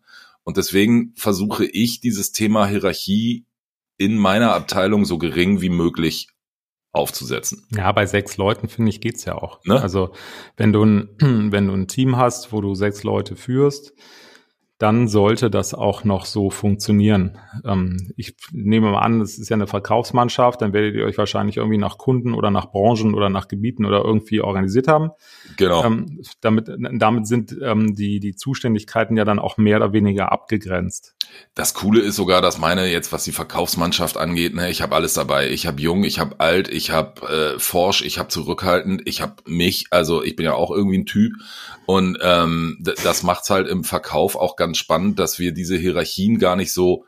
Und 0.44 0.56
deswegen 0.56 1.12
versuche 1.16 1.64
ich 1.64 2.00
dieses 2.00 2.32
Thema 2.32 2.66
Hierarchie 2.66 3.46
in 3.96 4.16
meiner 4.16 4.52
Abteilung 4.54 5.04
so 5.04 5.18
gering 5.18 5.60
wie 5.60 5.70
möglich 5.70 6.28
aufzusetzen. 6.92 7.66
Ja, 7.74 7.90
bei 7.92 8.06
sechs 8.06 8.36
Leuten 8.36 8.68
finde 8.68 8.90
ich 8.90 9.00
geht's 9.00 9.24
ja 9.24 9.34
auch. 9.34 9.64
Ne? 9.64 9.80
Also 9.80 10.12
wenn 10.56 10.72
du 10.72 10.84
ein, 10.84 11.08
wenn 11.50 11.66
du 11.66 11.74
ein 11.74 11.88
Team 11.88 12.16
hast, 12.16 12.52
wo 12.52 12.60
du 12.60 12.74
sechs 12.74 13.02
Leute 13.02 13.34
führst, 13.34 13.92
dann 14.78 15.06
sollte 15.06 15.50
das 15.50 15.72
auch 15.72 16.02
noch 16.02 16.26
so 16.26 16.50
funktionieren. 16.50 17.38
Ähm, 17.64 18.12
ich 18.16 18.36
nehme 18.50 18.90
mal 18.90 19.00
an, 19.00 19.20
es 19.20 19.38
ist 19.38 19.48
ja 19.48 19.54
eine 19.54 19.68
Verkaufsmannschaft, 19.68 20.60
dann 20.60 20.72
werdet 20.72 20.96
ihr 20.96 21.04
euch 21.04 21.16
wahrscheinlich 21.16 21.58
irgendwie 21.58 21.78
nach 21.78 21.96
Kunden 21.96 22.34
oder 22.34 22.50
nach 22.50 22.72
Branchen 22.72 23.14
oder 23.14 23.30
nach 23.30 23.46
Gebieten 23.46 23.84
oder 23.84 24.04
irgendwie 24.04 24.40
organisiert 24.40 24.88
haben. 24.88 25.10
Genau. 25.56 25.84
Ähm, 25.84 26.20
damit, 26.40 26.68
damit 26.68 27.26
sind 27.28 27.56
ähm, 27.62 27.94
die, 27.94 28.18
die 28.18 28.34
Zuständigkeiten 28.34 29.16
ja 29.16 29.24
dann 29.24 29.38
auch 29.38 29.58
mehr 29.58 29.76
oder 29.76 29.92
weniger 29.92 30.32
abgegrenzt. 30.32 31.14
Das 31.54 31.74
Coole 31.74 32.00
ist 32.00 32.16
sogar, 32.16 32.42
dass 32.42 32.58
meine 32.58 32.90
jetzt, 32.90 33.12
was 33.12 33.24
die 33.24 33.32
Verkaufsmannschaft 33.32 34.16
angeht, 34.16 34.54
ne, 34.54 34.70
ich 34.70 34.82
habe 34.82 34.96
alles 34.96 35.14
dabei. 35.14 35.50
Ich 35.50 35.66
habe 35.66 35.80
jung, 35.80 36.02
ich 36.02 36.18
habe 36.18 36.40
alt, 36.40 36.68
ich 36.68 36.90
habe 36.90 37.54
äh, 37.54 37.58
forsch, 37.58 38.02
ich 38.02 38.18
habe 38.18 38.28
zurückhaltend, 38.28 39.02
ich 39.06 39.22
habe 39.22 39.36
mich. 39.46 39.86
Also 39.90 40.22
ich 40.22 40.34
bin 40.34 40.44
ja 40.44 40.54
auch 40.54 40.70
irgendwie 40.70 40.98
ein 40.98 41.06
Typ 41.06 41.32
und 41.86 42.18
ähm, 42.22 42.78
das 42.80 43.22
macht's 43.22 43.50
halt 43.50 43.68
im 43.68 43.84
Verkauf 43.84 44.36
auch 44.36 44.56
ganz 44.56 44.73
spannend, 44.74 45.18
dass 45.18 45.38
wir 45.38 45.52
diese 45.52 45.76
Hierarchien 45.76 46.38
gar 46.38 46.56
nicht 46.56 46.72
so 46.72 47.04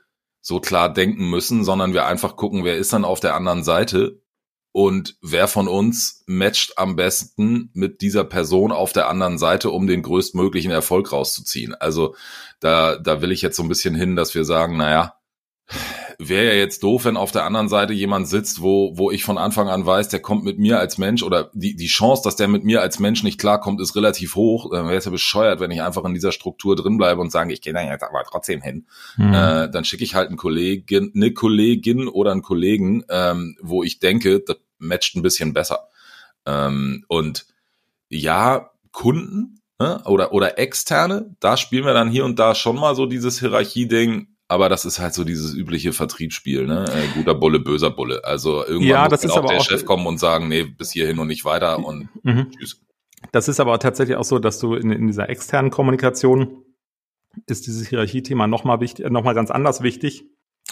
so 0.46 0.60
klar 0.60 0.92
denken 0.92 1.28
müssen, 1.28 1.64
sondern 1.64 1.92
wir 1.92 2.06
einfach 2.06 2.36
gucken, 2.36 2.64
wer 2.64 2.76
ist 2.76 2.92
dann 2.92 3.04
auf 3.04 3.18
der 3.18 3.34
anderen 3.34 3.64
Seite 3.64 4.22
und 4.70 5.16
wer 5.20 5.48
von 5.48 5.66
uns 5.66 6.22
matcht 6.26 6.78
am 6.78 6.94
besten 6.94 7.70
mit 7.72 8.00
dieser 8.00 8.22
Person 8.22 8.70
auf 8.70 8.92
der 8.92 9.08
anderen 9.08 9.38
Seite, 9.38 9.70
um 9.70 9.88
den 9.88 10.02
größtmöglichen 10.02 10.70
Erfolg 10.70 11.10
rauszuziehen. 11.10 11.74
Also 11.74 12.14
da, 12.60 12.96
da 12.96 13.22
will 13.22 13.32
ich 13.32 13.42
jetzt 13.42 13.56
so 13.56 13.64
ein 13.64 13.68
bisschen 13.68 13.96
hin, 13.96 14.14
dass 14.14 14.36
wir 14.36 14.44
sagen, 14.44 14.76
naja, 14.76 15.14
wäre 16.18 16.46
ja 16.46 16.58
jetzt 16.58 16.82
doof, 16.82 17.04
wenn 17.04 17.16
auf 17.16 17.30
der 17.30 17.44
anderen 17.44 17.68
Seite 17.68 17.92
jemand 17.92 18.28
sitzt, 18.28 18.62
wo, 18.62 18.96
wo 18.96 19.10
ich 19.10 19.24
von 19.24 19.38
Anfang 19.38 19.68
an 19.68 19.84
weiß, 19.84 20.08
der 20.08 20.20
kommt 20.20 20.44
mit 20.44 20.58
mir 20.58 20.78
als 20.78 20.98
Mensch 20.98 21.22
oder 21.22 21.50
die, 21.52 21.76
die 21.76 21.86
Chance, 21.86 22.22
dass 22.24 22.36
der 22.36 22.48
mit 22.48 22.64
mir 22.64 22.80
als 22.80 22.98
Mensch 22.98 23.22
nicht 23.22 23.38
klarkommt, 23.38 23.80
ist 23.80 23.96
relativ 23.96 24.34
hoch. 24.34 24.70
Dann 24.70 24.86
wäre 24.86 24.96
es 24.96 25.04
ja 25.04 25.10
bescheuert, 25.10 25.60
wenn 25.60 25.70
ich 25.70 25.82
einfach 25.82 26.04
in 26.04 26.14
dieser 26.14 26.32
Struktur 26.32 26.76
drin 26.76 26.96
bleibe 26.96 27.20
und 27.20 27.30
sage, 27.30 27.52
ich 27.52 27.60
gehe 27.60 27.72
da 27.72 27.82
jetzt 27.82 28.02
aber 28.02 28.24
trotzdem 28.24 28.62
hin. 28.62 28.86
Mhm. 29.16 29.34
Äh, 29.34 29.70
dann 29.70 29.84
schicke 29.84 30.04
ich 30.04 30.14
halt 30.14 30.28
einen 30.28 30.36
Kollegen, 30.36 31.12
eine 31.14 31.32
Kollegin 31.32 32.08
oder 32.08 32.32
einen 32.32 32.42
Kollegen, 32.42 33.04
ähm, 33.08 33.56
wo 33.60 33.82
ich 33.82 33.98
denke, 33.98 34.40
das 34.40 34.56
matcht 34.78 35.16
ein 35.16 35.22
bisschen 35.22 35.52
besser. 35.52 35.88
Ähm, 36.46 37.04
und 37.08 37.46
ja, 38.08 38.70
Kunden 38.92 39.60
ne, 39.78 40.02
oder, 40.06 40.32
oder 40.32 40.58
externe, 40.58 41.34
da 41.40 41.56
spielen 41.56 41.84
wir 41.84 41.94
dann 41.94 42.10
hier 42.10 42.24
und 42.24 42.38
da 42.38 42.54
schon 42.54 42.76
mal 42.76 42.94
so 42.94 43.06
dieses 43.06 43.40
Hierarchie-Ding 43.40 44.28
aber 44.48 44.68
das 44.68 44.84
ist 44.84 45.00
halt 45.00 45.14
so 45.14 45.24
dieses 45.24 45.54
übliche 45.54 45.92
Vertriebsspiel, 45.92 46.66
ne? 46.66 46.84
Äh, 46.88 47.14
guter 47.14 47.34
Bulle, 47.34 47.58
böser 47.58 47.90
Bulle. 47.90 48.24
Also 48.24 48.64
irgendwann 48.64 48.88
ja, 48.88 49.08
muss 49.08 49.24
auch 49.24 49.46
der 49.46 49.58
auch 49.58 49.64
Chef 49.64 49.84
kommen 49.84 50.06
und 50.06 50.18
sagen, 50.18 50.48
nee, 50.48 50.64
bis 50.64 50.92
hierhin 50.92 51.18
und 51.18 51.26
nicht 51.26 51.44
weiter 51.44 51.84
und 51.84 52.08
mhm. 52.22 52.50
tschüss. 52.52 52.80
Das 53.32 53.48
ist 53.48 53.60
aber 53.60 53.78
tatsächlich 53.78 54.16
auch 54.16 54.24
so, 54.24 54.38
dass 54.38 54.58
du 54.58 54.74
in, 54.74 54.90
in 54.90 55.06
dieser 55.08 55.28
externen 55.28 55.70
Kommunikation 55.70 56.62
ist 57.46 57.66
dieses 57.66 57.88
Hierarchiethema 57.88 58.46
nochmal 58.46 58.80
wichtig, 58.80 59.10
noch 59.10 59.24
mal 59.24 59.34
ganz 59.34 59.50
anders 59.50 59.82
wichtig, 59.82 60.24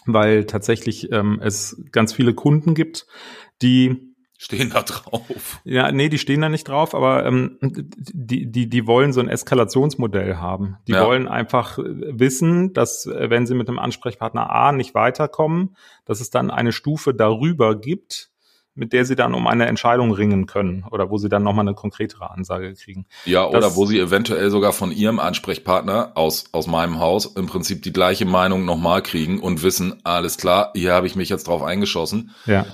weil 0.07 0.45
tatsächlich 0.45 1.11
ähm, 1.13 1.41
es 1.43 1.83
ganz 1.91 2.13
viele 2.13 2.35
Kunden 2.35 2.75
gibt, 2.75 3.07
die 3.61 4.14
stehen 4.45 4.71
da 4.71 4.83
drauf. 4.83 5.61
Ja, 5.65 5.91
nee, 5.91 6.09
die 6.09 6.19
stehen 6.19 6.43
da 6.43 6.49
nicht 6.49 6.69
drauf, 6.69 6.95
aber 6.95 7.25
ähm, 7.25 7.59
die, 7.61 8.51
die, 8.51 8.69
die 8.69 8.87
wollen 8.87 9.13
so 9.13 9.21
ein 9.21 9.29
Eskalationsmodell 9.29 10.37
haben. 10.37 10.77
Die 10.87 10.93
ja. 10.93 11.05
wollen 11.05 11.29
einfach 11.29 11.79
wissen, 11.79 12.75
dass 12.75 13.07
äh, 13.07 13.31
wenn 13.31 13.47
sie 13.47 13.55
mit 13.55 13.69
dem 13.69 13.79
Ansprechpartner 13.79 14.51
A 14.51 14.73
nicht 14.73 14.95
weiterkommen, 14.95 15.77
dass 16.05 16.21
es 16.21 16.31
dann 16.31 16.51
eine 16.51 16.73
Stufe 16.73 17.15
darüber 17.15 17.75
gibt, 17.75 18.31
mit 18.75 18.93
der 18.93 19.05
sie 19.05 19.15
dann 19.15 19.35
um 19.35 19.47
eine 19.47 19.67
Entscheidung 19.67 20.13
ringen 20.13 20.47
können 20.47 20.85
oder 20.91 21.09
wo 21.09 21.17
sie 21.17 21.29
dann 21.29 21.45
nochmal 21.45 21.67
eine 21.67 21.75
konkretere 21.75 22.31
Ansage 22.31 22.75
kriegen. 22.75 23.07
Ja, 23.25 23.47
oder 23.47 23.61
das, 23.61 23.77
wo 23.77 23.87
sie 23.87 23.99
eventuell 23.99 24.51
sogar 24.51 24.73
von 24.73 24.91
ihrem 24.91 25.21
Ansprechpartner 25.21 26.13
aus, 26.17 26.47
aus 26.53 26.67
meinem 26.67 26.99
Haus 26.99 27.27
im 27.27 27.47
Prinzip 27.47 27.83
die 27.83 27.93
gleiche 27.93 28.27
Meinung 28.27 28.65
nochmal 28.65 29.03
kriegen 29.03 29.41
und 29.41 29.63
wissen, 29.63 30.01
alles 30.05 30.37
klar, 30.37 30.73
hier 30.75 30.93
habe 30.93 31.07
ich 31.07 31.15
mich 31.15 31.29
jetzt 31.29 31.47
drauf 31.47 31.63
eingeschossen. 31.63 32.35
Ja. 32.47 32.67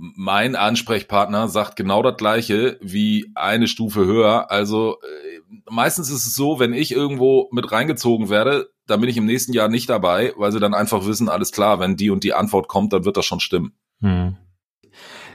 Mein 0.00 0.54
Ansprechpartner 0.54 1.48
sagt 1.48 1.74
genau 1.74 2.02
das 2.02 2.16
gleiche 2.16 2.78
wie 2.80 3.32
eine 3.34 3.66
Stufe 3.66 4.04
höher. 4.04 4.50
Also 4.50 4.98
äh, 5.02 5.60
meistens 5.68 6.08
ist 6.08 6.24
es 6.24 6.34
so, 6.36 6.60
wenn 6.60 6.72
ich 6.72 6.92
irgendwo 6.92 7.48
mit 7.50 7.72
reingezogen 7.72 8.28
werde, 8.28 8.70
dann 8.86 9.00
bin 9.00 9.10
ich 9.10 9.16
im 9.16 9.26
nächsten 9.26 9.52
Jahr 9.52 9.68
nicht 9.68 9.90
dabei, 9.90 10.32
weil 10.36 10.52
sie 10.52 10.60
dann 10.60 10.74
einfach 10.74 11.04
wissen, 11.04 11.28
alles 11.28 11.50
klar, 11.50 11.80
wenn 11.80 11.96
die 11.96 12.10
und 12.10 12.22
die 12.22 12.32
Antwort 12.32 12.68
kommt, 12.68 12.92
dann 12.92 13.04
wird 13.04 13.16
das 13.16 13.26
schon 13.26 13.40
stimmen. 13.40 13.72
Hm. 14.00 14.36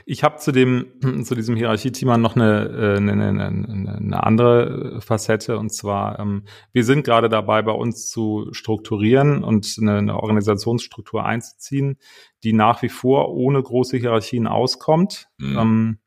Ich 0.06 0.22
habe 0.22 0.36
zu 0.36 0.52
dem 0.52 0.86
zu 1.24 1.34
diesem 1.34 1.56
Hierarchiethema 1.56 2.18
noch 2.18 2.36
eine, 2.36 2.68
äh, 2.68 2.96
eine, 2.96 3.12
eine, 3.12 3.96
eine 3.96 4.22
andere 4.22 5.00
Facette 5.00 5.58
und 5.58 5.70
zwar 5.70 6.18
ähm, 6.18 6.44
wir 6.72 6.84
sind 6.84 7.04
gerade 7.04 7.28
dabei, 7.28 7.62
bei 7.62 7.72
uns 7.72 8.08
zu 8.08 8.48
strukturieren 8.52 9.42
und 9.42 9.76
eine, 9.80 9.98
eine 9.98 10.16
Organisationsstruktur 10.16 11.24
einzuziehen, 11.24 11.98
die 12.42 12.52
nach 12.52 12.82
wie 12.82 12.88
vor 12.88 13.34
ohne 13.34 13.62
große 13.62 13.96
Hierarchien 13.96 14.46
auskommt. 14.46 15.28
Mhm. 15.38 15.58
Ähm, 15.58 15.98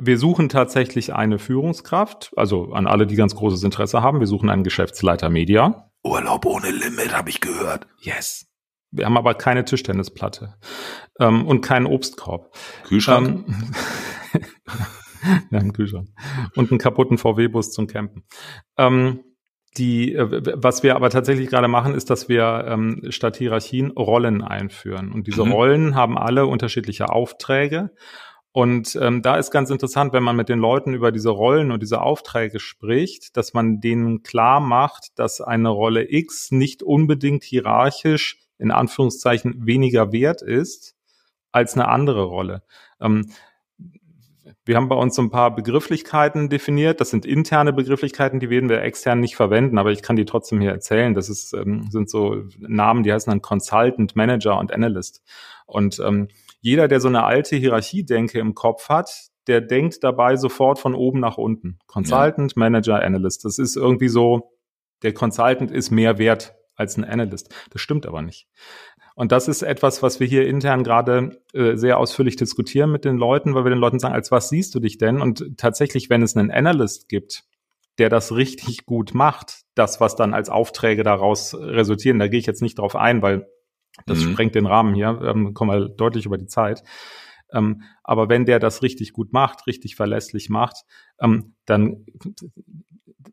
wir 0.00 0.16
suchen 0.16 0.48
tatsächlich 0.48 1.12
eine 1.12 1.40
Führungskraft, 1.40 2.32
also 2.36 2.72
an 2.72 2.86
alle, 2.86 3.06
die 3.06 3.16
ganz 3.16 3.34
großes 3.34 3.64
Interesse 3.64 4.00
haben. 4.00 4.20
Wir 4.20 4.28
suchen 4.28 4.48
einen 4.48 4.62
Geschäftsleiter 4.62 5.28
Media. 5.28 5.90
Urlaub 6.04 6.46
ohne 6.46 6.70
Limit, 6.70 7.16
habe 7.16 7.30
ich 7.30 7.40
gehört. 7.40 7.86
Yes. 7.98 8.47
Wir 8.90 9.04
haben 9.04 9.16
aber 9.16 9.34
keine 9.34 9.64
Tischtennisplatte 9.64 10.54
ähm, 11.20 11.46
und 11.46 11.60
keinen 11.60 11.86
Obstkorb. 11.86 12.56
Kühlschrank? 12.84 13.46
Ähm, 13.46 13.72
ja, 15.50 15.58
einen 15.58 15.72
Kühlschrank. 15.72 16.08
Und 16.54 16.70
einen 16.70 16.78
kaputten 16.78 17.18
VW-Bus 17.18 17.72
zum 17.72 17.86
Campen. 17.86 18.24
Ähm, 18.76 19.24
die, 19.76 20.14
äh, 20.14 20.54
was 20.56 20.82
wir 20.82 20.96
aber 20.96 21.10
tatsächlich 21.10 21.48
gerade 21.48 21.68
machen, 21.68 21.94
ist, 21.94 22.10
dass 22.10 22.28
wir 22.28 22.64
ähm, 22.66 23.02
statt 23.10 23.36
Hierarchien 23.36 23.90
Rollen 23.90 24.42
einführen. 24.42 25.12
Und 25.12 25.26
diese 25.26 25.44
mhm. 25.44 25.52
Rollen 25.52 25.94
haben 25.94 26.16
alle 26.16 26.46
unterschiedliche 26.46 27.10
Aufträge. 27.10 27.90
Und 28.58 28.98
ähm, 29.00 29.22
da 29.22 29.36
ist 29.36 29.52
ganz 29.52 29.70
interessant, 29.70 30.12
wenn 30.12 30.24
man 30.24 30.34
mit 30.34 30.48
den 30.48 30.58
Leuten 30.58 30.92
über 30.92 31.12
diese 31.12 31.30
Rollen 31.30 31.70
und 31.70 31.80
diese 31.80 32.02
Aufträge 32.02 32.58
spricht, 32.58 33.36
dass 33.36 33.54
man 33.54 33.80
denen 33.80 34.24
klar 34.24 34.58
macht, 34.58 35.16
dass 35.16 35.40
eine 35.40 35.68
Rolle 35.68 36.10
X 36.12 36.50
nicht 36.50 36.82
unbedingt 36.82 37.44
hierarchisch 37.44 38.40
in 38.58 38.72
Anführungszeichen 38.72 39.64
weniger 39.64 40.10
wert 40.10 40.42
ist 40.42 40.96
als 41.52 41.74
eine 41.74 41.86
andere 41.86 42.24
Rolle. 42.24 42.64
Ähm, 43.00 43.30
wir 44.64 44.74
haben 44.74 44.88
bei 44.88 44.96
uns 44.96 45.14
so 45.14 45.22
ein 45.22 45.30
paar 45.30 45.54
Begrifflichkeiten 45.54 46.48
definiert. 46.48 47.00
Das 47.00 47.10
sind 47.10 47.26
interne 47.26 47.72
Begrifflichkeiten, 47.72 48.40
die 48.40 48.50
werden 48.50 48.68
wir 48.68 48.82
extern 48.82 49.20
nicht 49.20 49.36
verwenden, 49.36 49.78
aber 49.78 49.92
ich 49.92 50.02
kann 50.02 50.16
die 50.16 50.24
trotzdem 50.24 50.60
hier 50.60 50.72
erzählen. 50.72 51.14
Das 51.14 51.28
ist, 51.28 51.52
ähm, 51.52 51.86
sind 51.92 52.10
so 52.10 52.42
Namen, 52.58 53.04
die 53.04 53.12
heißen 53.12 53.30
dann 53.30 53.40
Consultant, 53.40 54.16
Manager 54.16 54.58
und 54.58 54.72
Analyst. 54.72 55.22
Und 55.64 56.00
ähm, 56.04 56.26
jeder, 56.60 56.88
der 56.88 57.00
so 57.00 57.08
eine 57.08 57.24
alte 57.24 57.56
Hierarchiedenke 57.56 58.38
im 58.38 58.54
Kopf 58.54 58.88
hat, 58.88 59.10
der 59.46 59.60
denkt 59.60 60.04
dabei 60.04 60.36
sofort 60.36 60.78
von 60.78 60.94
oben 60.94 61.20
nach 61.20 61.38
unten. 61.38 61.78
Consultant, 61.86 62.52
ja. 62.52 62.58
Manager, 62.58 63.02
Analyst. 63.02 63.44
Das 63.44 63.58
ist 63.58 63.76
irgendwie 63.76 64.08
so, 64.08 64.52
der 65.02 65.14
Consultant 65.14 65.70
ist 65.70 65.90
mehr 65.90 66.18
wert 66.18 66.54
als 66.76 66.96
ein 66.96 67.04
Analyst. 67.04 67.54
Das 67.70 67.80
stimmt 67.80 68.06
aber 68.06 68.22
nicht. 68.22 68.46
Und 69.14 69.32
das 69.32 69.48
ist 69.48 69.62
etwas, 69.62 70.02
was 70.02 70.20
wir 70.20 70.28
hier 70.28 70.46
intern 70.46 70.84
gerade 70.84 71.42
äh, 71.52 71.74
sehr 71.74 71.98
ausführlich 71.98 72.36
diskutieren 72.36 72.92
mit 72.92 73.04
den 73.04 73.16
Leuten, 73.16 73.54
weil 73.54 73.64
wir 73.64 73.70
den 73.70 73.80
Leuten 73.80 73.98
sagen, 73.98 74.14
als 74.14 74.30
was 74.30 74.48
siehst 74.48 74.74
du 74.74 74.80
dich 74.80 74.96
denn? 74.96 75.20
Und 75.20 75.56
tatsächlich, 75.56 76.08
wenn 76.08 76.22
es 76.22 76.36
einen 76.36 76.52
Analyst 76.52 77.08
gibt, 77.08 77.42
der 77.98 78.10
das 78.10 78.36
richtig 78.36 78.86
gut 78.86 79.14
macht, 79.14 79.62
das, 79.74 80.00
was 80.00 80.14
dann 80.14 80.34
als 80.34 80.50
Aufträge 80.50 81.02
daraus 81.02 81.52
resultieren, 81.54 82.20
da 82.20 82.28
gehe 82.28 82.38
ich 82.38 82.46
jetzt 82.46 82.62
nicht 82.62 82.78
drauf 82.78 82.94
ein, 82.94 83.20
weil 83.20 83.48
das 84.06 84.18
mhm. 84.18 84.32
sprengt 84.32 84.54
den 84.54 84.66
Rahmen 84.66 84.94
hier, 84.94 85.20
ähm, 85.22 85.54
kommen 85.54 85.70
wir 85.70 85.88
deutlich 85.88 86.26
über 86.26 86.38
die 86.38 86.46
Zeit. 86.46 86.82
Ähm, 87.52 87.82
aber 88.04 88.28
wenn 88.28 88.44
der 88.44 88.58
das 88.58 88.82
richtig 88.82 89.12
gut 89.12 89.32
macht, 89.32 89.66
richtig 89.66 89.96
verlässlich 89.96 90.50
macht, 90.50 90.84
ähm, 91.20 91.54
dann 91.64 92.04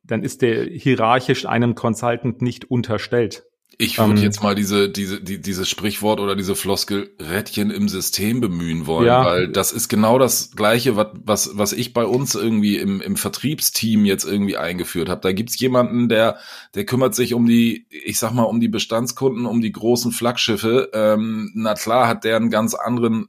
dann 0.03 0.23
ist 0.23 0.41
der 0.41 0.65
hierarchisch 0.65 1.45
einem 1.45 1.75
Consultant 1.75 2.41
nicht 2.41 2.69
unterstellt. 2.69 3.45
Ich 3.77 3.97
würde 3.97 4.13
ähm, 4.13 4.23
jetzt 4.23 4.41
mal 4.41 4.55
diese, 4.55 4.89
diese, 4.89 5.21
die, 5.21 5.41
dieses 5.41 5.67
Sprichwort 5.67 6.19
oder 6.21 6.35
diese 6.35 6.55
Floskel 6.55 7.13
Rädchen 7.19 7.71
im 7.71 7.89
System 7.89 8.39
bemühen 8.39 8.87
wollen, 8.87 9.07
ja. 9.07 9.25
weil 9.25 9.49
das 9.49 9.73
ist 9.73 9.89
genau 9.89 10.17
das 10.17 10.51
Gleiche, 10.51 10.95
was, 10.95 11.07
was, 11.13 11.57
was 11.57 11.73
ich 11.73 11.93
bei 11.93 12.05
uns 12.05 12.35
irgendwie 12.35 12.77
im, 12.77 13.01
im 13.01 13.17
Vertriebsteam 13.17 14.05
jetzt 14.05 14.23
irgendwie 14.23 14.55
eingeführt 14.55 15.09
habe. 15.09 15.21
Da 15.21 15.33
gibt's 15.33 15.59
jemanden, 15.59 16.07
der, 16.07 16.37
der 16.73 16.85
kümmert 16.85 17.15
sich 17.15 17.33
um 17.33 17.45
die, 17.45 17.85
ich 17.89 18.17
sag 18.17 18.31
mal, 18.31 18.43
um 18.43 18.61
die 18.61 18.69
Bestandskunden, 18.69 19.45
um 19.45 19.59
die 19.59 19.73
großen 19.73 20.11
Flaggschiffe. 20.11 20.91
Ähm, 20.93 21.51
na 21.53 21.73
klar 21.73 22.07
hat 22.07 22.23
der 22.23 22.37
einen 22.37 22.49
ganz 22.49 22.75
anderen 22.75 23.27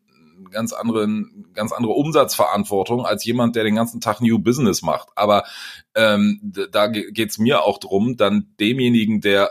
ganz 0.52 0.72
anderen, 0.72 1.46
ganz 1.54 1.72
andere 1.72 1.92
Umsatzverantwortung 1.92 3.04
als 3.04 3.24
jemand, 3.24 3.56
der 3.56 3.64
den 3.64 3.74
ganzen 3.74 4.00
Tag 4.00 4.20
New 4.20 4.38
Business 4.38 4.80
macht. 4.80 5.08
Aber 5.16 5.42
ähm, 5.94 6.40
da 6.70 6.86
geht's 6.86 7.38
mir 7.38 7.64
auch 7.64 7.78
drum, 7.78 8.16
dann 8.16 8.54
demjenigen, 8.60 9.20
der 9.20 9.50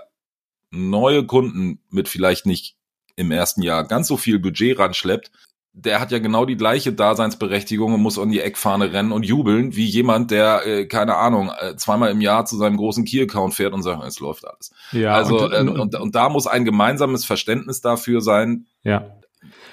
neue 0.76 1.26
Kunden 1.26 1.80
mit 1.90 2.08
vielleicht 2.08 2.46
nicht 2.46 2.76
im 3.16 3.32
ersten 3.32 3.62
Jahr 3.62 3.86
ganz 3.86 4.08
so 4.08 4.18
viel 4.18 4.40
Budget 4.40 4.78
ranschleppt, 4.78 5.32
der 5.74 6.00
hat 6.00 6.12
ja 6.12 6.20
genau 6.20 6.46
die 6.46 6.56
gleiche 6.56 6.94
Daseinsberechtigung 6.94 7.94
und 7.94 8.02
muss 8.02 8.18
an 8.18 8.32
die 8.32 8.40
Eckfahne 8.40 8.94
rennen 8.94 9.12
und 9.12 9.26
jubeln, 9.26 9.76
wie 9.76 9.86
jemand, 9.86 10.32
der, 10.32 10.66
äh, 10.66 10.86
keine 10.86 11.18
Ahnung, 11.18 11.52
äh, 11.60 11.76
zweimal 11.76 12.12
im 12.12 12.22
Jahr 12.22 12.46
zu 12.46 12.56
seinem 12.56 12.78
großen 12.78 13.04
Key-Account 13.04 13.54
fährt 13.54 13.74
und 13.74 13.84
sagt, 13.84 14.02
es 14.06 14.22
läuft 14.22 14.48
alles. 14.48 14.72
Ja, 14.94 15.14
also, 15.14 15.44
und, 15.46 15.54
äh, 15.54 15.80
und, 15.80 15.96
und, 15.96 16.16
da 16.16 16.30
muss 16.30 16.48
ein 16.48 16.64
gemeinsames 16.64 17.26
Verständnis 17.26 17.82
dafür 17.82 18.22
sein, 18.22 18.68
ja 18.84 19.12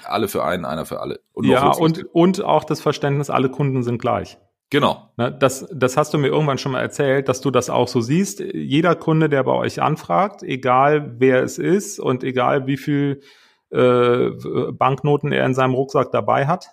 alle 0.05 0.27
für 0.27 0.43
einen, 0.43 0.65
einer 0.65 0.85
für 0.85 0.99
alle. 0.99 1.21
Und 1.33 1.45
ja, 1.45 1.69
und, 1.69 2.05
und 2.13 2.43
auch 2.43 2.63
das 2.63 2.81
Verständnis, 2.81 3.29
alle 3.29 3.49
Kunden 3.49 3.83
sind 3.83 3.99
gleich. 3.99 4.37
Genau. 4.69 5.11
Ne, 5.17 5.31
das, 5.31 5.67
das 5.71 5.97
hast 5.97 6.13
du 6.13 6.17
mir 6.17 6.27
irgendwann 6.27 6.57
schon 6.57 6.71
mal 6.71 6.81
erzählt, 6.81 7.29
dass 7.29 7.41
du 7.41 7.51
das 7.51 7.69
auch 7.69 7.87
so 7.87 8.01
siehst. 8.01 8.39
Jeder 8.39 8.95
Kunde, 8.95 9.29
der 9.29 9.43
bei 9.43 9.51
euch 9.51 9.81
anfragt, 9.81 10.41
egal 10.41 11.15
wer 11.19 11.43
es 11.43 11.57
ist 11.57 11.99
und 11.99 12.23
egal 12.23 12.65
wie 12.65 12.77
viel 12.77 13.21
äh, 13.69 14.29
Banknoten 14.71 15.31
er 15.31 15.45
in 15.45 15.53
seinem 15.53 15.73
Rucksack 15.73 16.11
dabei 16.11 16.47
hat, 16.47 16.69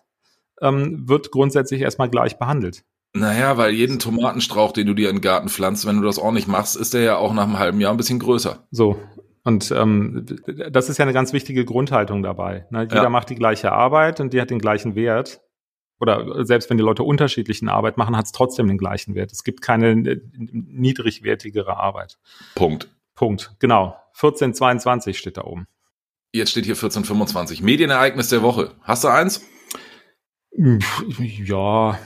ähm, 0.63 1.09
wird 1.09 1.31
grundsätzlich 1.31 1.83
erstmal 1.83 2.09
gleich 2.09 2.39
behandelt. 2.39 2.85
Naja, 3.13 3.57
weil 3.57 3.73
jeden 3.73 3.99
Tomatenstrauch, 3.99 4.73
den 4.73 4.87
du 4.87 4.95
dir 4.95 5.11
in 5.11 5.17
den 5.17 5.23
Garten 5.23 5.49
pflanzt, 5.49 5.87
wenn 5.87 5.97
du 5.97 6.07
das 6.07 6.19
auch 6.19 6.33
nicht 6.33 6.47
machst, 6.47 6.77
ist 6.77 6.95
der 6.95 7.03
ja 7.03 7.17
auch 7.17 7.33
nach 7.33 7.45
einem 7.45 7.59
halben 7.59 7.81
Jahr 7.81 7.93
ein 7.93 7.97
bisschen 7.97 8.21
größer. 8.21 8.67
So. 8.71 8.97
Und 9.43 9.73
ähm, 9.73 10.27
das 10.71 10.89
ist 10.89 10.99
ja 10.99 11.05
eine 11.05 11.15
ganz 11.15 11.33
wichtige 11.33 11.65
Grundhaltung 11.65 12.23
dabei. 12.23 12.67
Ne? 12.71 12.83
Jeder 12.83 13.05
ja. 13.05 13.09
macht 13.09 13.31
die 13.31 13.35
gleiche 13.35 13.73
Arbeit 13.73 14.21
und 14.21 14.33
die 14.33 14.41
hat 14.41 14.51
den 14.51 14.59
gleichen 14.59 14.95
Wert. 14.95 15.41
Oder 16.01 16.45
selbst 16.47 16.71
wenn 16.71 16.79
die 16.79 16.83
Leute 16.83 17.03
unterschiedlichen 17.03 17.69
Arbeit 17.69 17.99
machen, 17.99 18.17
hat 18.17 18.25
es 18.25 18.33
trotzdem 18.33 18.67
den 18.69 18.79
gleichen 18.79 19.15
Wert. 19.15 19.33
Es 19.33 19.45
gibt 19.45 19.61
keine 19.61 19.91
äh, 19.91 20.21
niedrigwertigere 20.33 21.77
Arbeit. 21.77 22.19
Punkt. 22.55 22.89
Punkt, 23.15 23.55
genau. 23.59 23.97
1422 24.15 25.19
steht 25.19 25.37
da 25.37 25.45
oben. 25.45 25.67
Jetzt 26.33 26.53
steht 26.53 26.65
hier 26.65 26.75
1425. 26.75 27.63
Medienereignis 27.63 28.29
der 28.29 28.43
Woche. 28.43 28.73
Hast 28.83 29.05
du 29.05 29.09
eins? 29.09 29.45
Ja. 31.45 31.99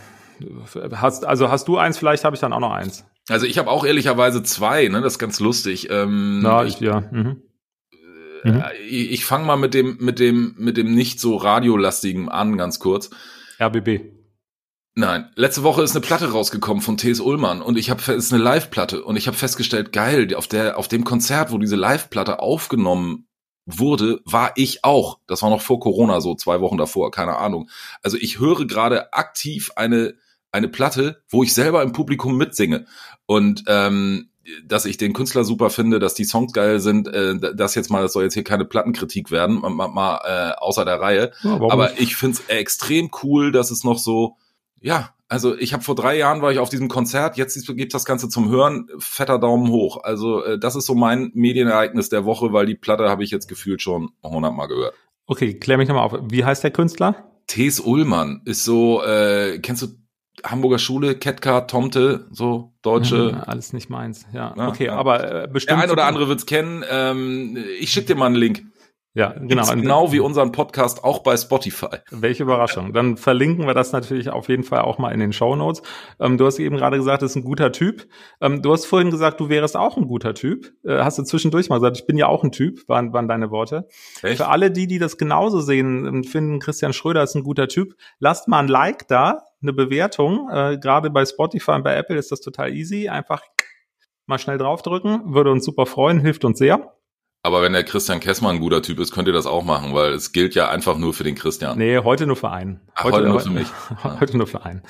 Hast, 0.93 1.25
also 1.25 1.51
hast 1.51 1.69
du 1.69 1.79
eins, 1.79 1.99
vielleicht 1.99 2.25
habe 2.25 2.35
ich 2.35 2.41
dann 2.41 2.53
auch 2.53 2.61
noch 2.61 2.73
eins. 2.73 3.05
Also 3.29 3.47
ich 3.47 3.59
habe 3.59 3.71
auch 3.71 3.85
ehrlicherweise 3.85 4.43
zwei, 4.43 4.89
ne? 4.89 5.01
Das 5.01 5.15
ist 5.15 5.19
ganz 5.19 5.41
lustig. 5.41 5.89
Ähm, 5.91 6.41
Na, 6.43 6.65
ich, 6.65 6.81
ja. 6.81 7.01
Mhm. 7.01 7.43
Äh, 8.45 8.51
mhm. 8.51 8.65
Ich, 8.89 9.13
ich 9.13 9.25
fange 9.25 9.47
mal 9.47 9.57
mit 9.57 9.73
dem, 9.73 9.99
mit 10.01 10.19
dem, 10.19 10.55
mit 10.59 10.77
dem 10.77 10.95
nicht 10.95 11.21
so 11.21 11.37
radiolastigen 11.37 12.29
an, 12.29 12.57
ganz 12.57 12.81
kurz. 12.81 13.11
RBB. 13.61 14.01
Nein, 14.97 15.31
letzte 15.35 15.65
Woche 15.65 15.83
ist 15.83 15.97
eine 15.97 16.05
Platte 16.05 16.31
rausgekommen 16.31 16.81
von 16.81 16.97
T.S. 16.97 17.19
Ullmann 17.19 17.63
und 17.63 17.77
ich 17.77 17.91
habe 17.91 18.13
ist 18.13 18.33
eine 18.33 18.43
Live-Platte 18.43 19.03
und 19.05 19.17
ich 19.17 19.27
habe 19.27 19.37
festgestellt, 19.37 19.93
geil, 19.93 20.33
auf 20.37 20.47
der 20.47 20.79
auf 20.79 20.87
dem 20.87 21.05
Konzert, 21.05 21.51
wo 21.51 21.59
diese 21.59 21.75
Live-Platte 21.75 22.39
aufgenommen 22.39 23.27
wurde, 23.67 24.21
war 24.25 24.53
ich 24.55 24.85
auch. 24.85 25.19
Das 25.27 25.43
war 25.43 25.51
noch 25.51 25.63
vor 25.63 25.81
Corona, 25.81 26.21
so 26.21 26.37
zwei 26.37 26.61
Wochen 26.61 26.77
davor, 26.77 27.11
keine 27.11 27.39
Ahnung. 27.39 27.69
Also 28.03 28.17
ich 28.19 28.39
höre 28.39 28.67
gerade 28.67 29.13
aktiv 29.13 29.73
eine 29.75 30.15
eine 30.53 30.69
Platte, 30.69 31.23
wo 31.29 31.43
ich 31.43 31.53
selber 31.53 31.83
im 31.83 31.93
Publikum 31.93 32.37
mitsinge. 32.37 32.87
Und 33.27 33.65
ähm, 33.67 34.31
dass 34.65 34.85
ich 34.85 34.97
den 34.97 35.13
Künstler 35.13 35.45
super 35.45 35.71
finde, 35.71 35.99
dass 35.99 36.15
die 36.15 36.25
Songs 36.25 36.53
geil 36.53 36.81
sind, 36.81 37.09
äh, 37.09 37.35
das 37.55 37.75
jetzt 37.75 37.91
mal, 37.91 38.03
das 38.03 38.13
soll 38.13 38.25
jetzt 38.25 38.35
hier 38.35 38.45
keine 38.45 38.65
Plattenkritik 38.65 39.31
werden, 39.31 39.61
mal, 39.61 39.89
mal 39.89 40.21
äh, 40.25 40.53
außer 40.59 40.85
der 40.85 41.01
Reihe. 41.01 41.33
Ja, 41.43 41.61
Aber 41.71 41.99
ich 41.99 42.17
find's 42.17 42.43
extrem 42.49 43.11
cool, 43.23 43.53
dass 43.53 43.71
es 43.71 43.85
noch 43.85 43.99
so, 43.99 44.37
ja, 44.81 45.15
also 45.29 45.57
ich 45.57 45.73
habe 45.73 45.83
vor 45.83 45.95
drei 45.95 46.17
Jahren 46.17 46.43
war 46.43 46.53
ich 46.53 46.59
auf 46.59 46.69
diesem 46.69 46.89
Konzert, 46.89 47.37
jetzt 47.37 47.67
gibt 47.75 47.95
das 47.95 48.05
Ganze 48.05 48.29
zum 48.29 48.51
Hören, 48.51 48.89
fetter 48.99 49.39
Daumen 49.39 49.71
hoch. 49.71 50.05
Also 50.05 50.45
äh, 50.45 50.59
das 50.59 50.77
ist 50.77 50.87
so 50.87 50.95
mein 50.95 51.31
Medienereignis 51.35 52.09
der 52.09 52.25
Woche, 52.25 52.53
weil 52.53 52.67
die 52.67 52.75
Platte 52.75 53.09
habe 53.09 53.25
ich 53.25 53.31
jetzt 53.31 53.49
gefühlt 53.49 53.81
schon 53.81 54.11
hundertmal 54.23 54.69
gehört. 54.69 54.95
Okay, 55.27 55.55
klär 55.55 55.79
mich 55.79 55.89
nochmal 55.89 56.05
auf. 56.05 56.19
Wie 56.29 56.45
heißt 56.45 56.63
der 56.63 56.71
Künstler? 56.71 57.31
Thes 57.47 57.81
Ullmann 57.81 58.43
ist 58.45 58.65
so, 58.65 59.03
äh, 59.03 59.59
kennst 59.59 59.83
du 59.83 59.87
Hamburger 60.45 60.79
Schule, 60.79 61.15
Ketka, 61.15 61.63
Tomte, 61.63 62.27
so 62.31 62.73
deutsche. 62.83 63.31
Ja, 63.33 63.41
alles 63.45 63.73
nicht 63.73 63.91
meins. 63.91 64.27
Ja, 64.33 64.55
ja 64.57 64.69
okay, 64.69 64.87
ja. 64.87 64.97
aber 64.97 65.45
äh, 65.45 65.49
bestimmt. 65.49 65.79
Der 65.79 65.85
ein 65.85 65.91
oder 65.91 66.05
andere 66.05 66.29
wird's 66.29 66.47
kennen. 66.47 66.85
Ähm, 66.89 67.57
ich 67.81 67.91
schick 67.91 68.07
dir 68.07 68.15
mal 68.15 68.27
einen 68.27 68.37
Link. 68.37 68.65
Ja, 69.17 69.33
genau. 69.39 69.65
genau 69.73 70.13
wie 70.13 70.19
unseren 70.19 70.51
Podcast 70.51 71.05
auch 71.05 71.21
bei 71.21 71.37
Spotify. 71.37 71.99
Welche 72.11 72.43
Überraschung. 72.43 72.93
Dann 72.93 73.17
verlinken 73.17 73.65
wir 73.65 73.73
das 73.73 73.93
natürlich 73.93 74.29
auf 74.29 74.49
jeden 74.49 74.65
Fall 74.65 74.81
auch 74.81 74.99
mal 74.99 75.13
in 75.13 75.21
den 75.21 75.33
Show 75.33 75.55
Notes. 75.55 75.83
Ähm, 76.19 76.37
du 76.37 76.45
hast 76.47 76.59
eben 76.59 76.77
gerade 76.77 76.97
gesagt, 76.97 77.23
das 77.23 77.31
ist 77.31 77.37
ein 77.37 77.45
guter 77.45 77.71
Typ. 77.71 78.09
Ähm, 78.41 78.61
du 78.61 78.73
hast 78.73 78.87
vorhin 78.87 79.13
gesagt, 79.13 79.39
du 79.39 79.49
wärst 79.49 79.77
auch 79.77 79.97
ein 79.97 80.09
guter 80.09 80.35
Typ. 80.35 80.73
Äh, 80.85 80.99
hast 80.99 81.17
du 81.19 81.23
zwischendurch 81.23 81.69
mal 81.69 81.77
gesagt, 81.77 81.97
ich 81.97 82.07
bin 82.07 82.19
ja 82.19 82.27
auch 82.27 82.43
ein 82.43 82.51
Typ, 82.51 82.89
waren, 82.89 83.13
waren 83.13 83.29
deine 83.29 83.53
Worte. 83.53 83.87
Echt? 84.23 84.39
Für 84.39 84.49
alle 84.49 84.73
die, 84.73 84.89
die 84.89 84.99
das 84.99 85.17
genauso 85.17 85.61
sehen, 85.61 86.07
ähm, 86.07 86.25
finden 86.25 86.59
Christian 86.59 86.93
Schröder 86.93 87.23
ist 87.23 87.37
ein 87.37 87.45
guter 87.45 87.69
Typ. 87.69 87.95
Lasst 88.19 88.49
mal 88.49 88.59
ein 88.59 88.69
Like 88.69 89.07
da, 89.07 89.43
eine 89.65 89.73
Bewertung. 89.73 90.49
Äh, 90.51 90.79
gerade 90.79 91.11
bei 91.11 91.27
Spotify 91.27 91.73
und 91.73 91.83
bei 91.83 91.97
Apple 91.97 92.17
ist 92.17 92.31
das 92.31 92.41
total 92.41 92.73
easy. 92.73 93.09
Einfach 93.09 93.43
mal 94.27 94.39
schnell 94.39 94.59
draufdrücken. 94.59 95.35
Würde 95.35 95.51
uns 95.51 95.65
super 95.65 95.87
freuen, 95.87 96.21
hilft 96.21 96.45
uns 96.45 96.59
sehr. 96.59 96.95
Aber 97.43 97.61
wenn 97.61 97.75
der 97.75 97.85
Christian 97.85 98.21
Kessmann 98.21 98.57
ein 98.57 98.61
guter 98.61 98.81
Typ 98.81 98.99
ist, 98.99 99.13
könnt 99.13 99.29
ihr 99.29 99.35
das 99.35 99.45
auch 99.45 99.65
machen, 99.65 99.93
weil 99.93 100.13
es 100.15 100.33
gilt 100.33 100.55
ja 100.55 100.71
einfach 100.71 100.97
nur 100.97 101.13
für 101.13 101.25
den 101.25 101.35
Christian. 101.35 101.77
Nee, 101.77 101.99
heute 101.99 102.27
nur 102.27 102.37
für 102.37 102.51
einen. 102.51 102.81
Ach, 102.95 103.05
heute, 103.05 103.17
heute 103.17 103.29
nur 103.29 103.41
für 103.41 103.51
mich. 103.51 103.69
heute 104.21 104.39
nur 104.39 104.47
für 104.47 104.65
einen. 104.65 104.83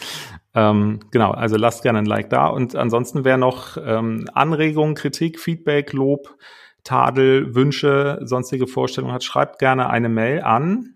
Ähm, 0.55 1.01
genau, 1.11 1.33
also 1.33 1.57
lasst 1.57 1.83
gerne 1.83 1.99
ein 1.99 2.07
Like 2.07 2.31
da. 2.31 2.47
Und 2.47 2.77
ansonsten 2.77 3.25
wer 3.25 3.39
noch 3.39 3.77
ähm, 3.77 4.29
Anregungen, 4.35 4.95
Kritik, 4.95 5.41
Feedback, 5.41 5.93
Lob, 5.93 6.37
Tadel, 6.85 7.57
Wünsche, 7.57 8.21
sonstige 8.23 8.69
Vorstellungen 8.69 9.15
hat, 9.15 9.25
schreibt 9.25 9.59
gerne 9.59 9.91
eine 9.91 10.09
Mail 10.09 10.43
an 10.43 10.94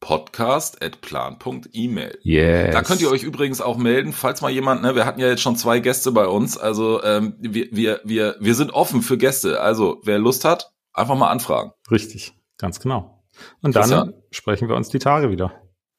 podcast.plan.email. 0.00 2.18
Yes. 2.22 2.72
Da 2.72 2.82
könnt 2.82 3.02
ihr 3.02 3.10
euch 3.10 3.22
übrigens 3.22 3.60
auch 3.60 3.76
melden, 3.76 4.12
falls 4.12 4.40
mal 4.40 4.50
jemand, 4.50 4.82
ne, 4.82 4.94
wir 4.94 5.04
hatten 5.04 5.20
ja 5.20 5.28
jetzt 5.28 5.42
schon 5.42 5.56
zwei 5.56 5.80
Gäste 5.80 6.12
bei 6.12 6.26
uns, 6.26 6.58
also 6.58 7.02
ähm, 7.04 7.34
wir, 7.38 7.68
wir, 7.70 8.00
wir, 8.04 8.36
wir 8.40 8.54
sind 8.54 8.72
offen 8.72 9.02
für 9.02 9.18
Gäste. 9.18 9.60
Also 9.60 10.00
wer 10.02 10.18
Lust 10.18 10.44
hat, 10.44 10.72
einfach 10.92 11.16
mal 11.16 11.30
anfragen. 11.30 11.72
Richtig, 11.90 12.32
ganz 12.58 12.80
genau. 12.80 13.22
Und 13.62 13.76
dann 13.76 14.14
sprechen 14.30 14.68
wir 14.68 14.76
uns 14.76 14.88
die 14.88 14.98
Tage 14.98 15.30
wieder. 15.30 15.52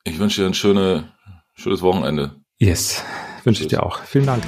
Ich 0.04 0.20
wünsche 0.20 0.42
dir 0.42 0.48
ein 0.48 0.54
schöne, 0.54 1.12
schönes 1.54 1.82
Wochenende. 1.82 2.42
Yes, 2.58 3.04
wünsche 3.44 3.64
ich 3.64 3.70
dir 3.70 3.84
auch. 3.84 4.00
Vielen 4.04 4.26
Dank. 4.26 4.44